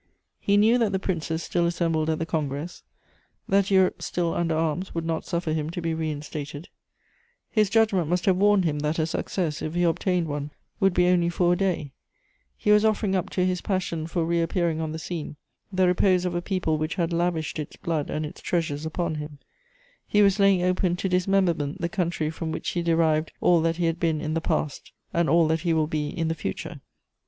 He 0.39 0.57
knew 0.57 0.79
that 0.79 0.93
the 0.93 0.97
Princes 0.97 1.43
still 1.43 1.67
assembled 1.67 2.09
at 2.09 2.17
the 2.17 2.25
Congress, 2.25 2.81
that 3.47 3.69
Europe 3.69 4.01
still 4.01 4.33
under 4.33 4.55
arms 4.55 4.95
would 4.95 5.05
not 5.05 5.25
suffer 5.25 5.53
him 5.53 5.69
to 5.69 5.79
be 5.79 5.93
reinstated; 5.93 6.69
his 7.51 7.69
judgment 7.69 8.07
must 8.07 8.25
have 8.25 8.35
warned 8.37 8.65
him 8.65 8.79
that 8.79 8.97
a 8.97 9.05
success, 9.05 9.61
if 9.61 9.75
he 9.75 9.83
obtained 9.83 10.27
one, 10.27 10.49
would 10.79 10.95
be 10.95 11.05
only 11.05 11.29
for 11.29 11.53
a 11.53 11.55
day: 11.55 11.91
he 12.57 12.71
was 12.71 12.83
offering 12.83 13.13
up 13.15 13.29
to 13.29 13.45
his 13.45 13.61
passion 13.61 14.07
for 14.07 14.25
reappearing 14.25 14.81
on 14.81 14.91
the 14.91 14.97
scene 14.97 15.35
the 15.71 15.85
repose 15.85 16.25
of 16.25 16.33
a 16.33 16.41
people 16.41 16.79
which 16.79 16.95
had 16.95 17.13
lavished 17.13 17.59
its 17.59 17.75
blood 17.75 18.09
and 18.09 18.25
its 18.25 18.41
treasures 18.41 18.87
upon 18.87 19.13
him; 19.21 19.37
he 20.07 20.23
was 20.23 20.39
laying 20.39 20.63
open 20.63 20.95
to 20.95 21.07
dismemberment 21.09 21.79
the 21.79 21.87
country 21.87 22.31
from 22.31 22.51
which 22.51 22.69
he 22.71 22.81
derived 22.81 23.31
all 23.39 23.61
that 23.61 23.75
he 23.77 23.85
had 23.85 23.99
been 23.99 24.19
in 24.19 24.33
the 24.33 24.41
past 24.41 24.93
and 25.13 25.29
all 25.29 25.47
that 25.47 25.59
he 25.59 25.73
will 25.73 25.85
be 25.85 26.09
in 26.09 26.27
the 26.27 26.33
future. 26.33 26.81